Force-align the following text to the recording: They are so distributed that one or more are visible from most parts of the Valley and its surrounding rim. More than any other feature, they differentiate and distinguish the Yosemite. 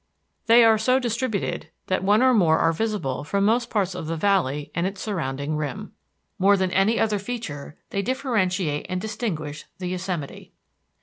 They 0.47 0.63
are 0.63 0.79
so 0.79 0.97
distributed 0.97 1.69
that 1.85 2.03
one 2.03 2.23
or 2.23 2.33
more 2.33 2.57
are 2.57 2.73
visible 2.73 3.23
from 3.23 3.45
most 3.45 3.69
parts 3.69 3.93
of 3.93 4.07
the 4.07 4.15
Valley 4.15 4.71
and 4.73 4.87
its 4.87 4.99
surrounding 4.99 5.55
rim. 5.57 5.91
More 6.39 6.57
than 6.57 6.71
any 6.71 6.99
other 6.99 7.19
feature, 7.19 7.77
they 7.91 8.01
differentiate 8.01 8.87
and 8.89 8.99
distinguish 8.99 9.65
the 9.77 9.85
Yosemite. 9.89 10.53